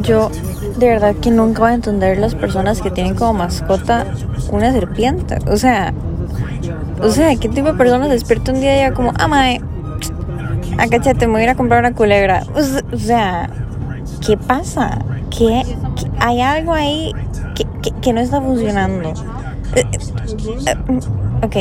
Yo 0.00 0.30
de 0.76 0.88
verdad 0.88 1.14
que 1.16 1.30
nunca 1.30 1.60
voy 1.60 1.70
a 1.70 1.74
entender 1.74 2.18
las 2.18 2.34
personas 2.34 2.80
que 2.80 2.90
tienen 2.90 3.14
como 3.14 3.34
mascota 3.34 4.06
una 4.50 4.72
serpiente. 4.72 5.38
O 5.46 5.56
sea, 5.56 5.94
o 7.00 7.10
sea, 7.10 7.34
¿qué 7.36 7.48
tipo 7.48 7.68
de 7.68 7.74
persona 7.74 8.06
se 8.06 8.12
despierta 8.12 8.52
un 8.52 8.60
día 8.60 8.76
y 8.76 8.80
ya 8.80 8.92
como, 8.92 9.12
ah, 9.18 9.28
mae, 9.28 9.60
ah, 10.78 10.84
acáchate, 10.84 11.26
me 11.26 11.34
voy 11.34 11.40
a 11.42 11.44
ir 11.44 11.50
a 11.50 11.54
comprar 11.54 11.80
una 11.80 11.94
culebra? 11.94 12.44
Pues, 12.52 12.82
o 12.92 12.98
sea, 12.98 13.50
¿qué 14.24 14.36
pasa? 14.36 14.98
¿Qué, 15.30 15.62
hay 16.18 16.40
algo 16.40 16.72
ahí 16.72 17.12
que, 17.54 17.64
que, 17.82 17.90
que 18.00 18.12
no 18.12 18.20
está 18.20 18.40
funcionando? 18.40 19.10
Eh, 19.74 19.84
eh, 19.92 19.98
eh, 20.66 20.76
ok, 21.42 21.56